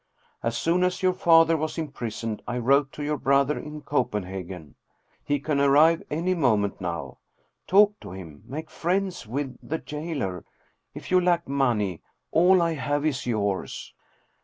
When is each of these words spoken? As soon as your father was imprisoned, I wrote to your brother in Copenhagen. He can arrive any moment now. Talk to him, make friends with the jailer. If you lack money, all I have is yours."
As 0.41 0.57
soon 0.57 0.83
as 0.83 1.03
your 1.03 1.13
father 1.13 1.55
was 1.55 1.77
imprisoned, 1.77 2.41
I 2.47 2.57
wrote 2.57 2.91
to 2.93 3.03
your 3.03 3.17
brother 3.19 3.59
in 3.59 3.81
Copenhagen. 3.81 4.73
He 5.23 5.39
can 5.39 5.61
arrive 5.61 6.01
any 6.09 6.33
moment 6.33 6.81
now. 6.81 7.19
Talk 7.67 7.99
to 7.99 8.09
him, 8.11 8.41
make 8.47 8.71
friends 8.71 9.27
with 9.27 9.55
the 9.61 9.77
jailer. 9.77 10.43
If 10.95 11.11
you 11.11 11.21
lack 11.21 11.47
money, 11.47 12.01
all 12.31 12.63
I 12.63 12.73
have 12.73 13.05
is 13.05 13.27
yours." 13.27 13.93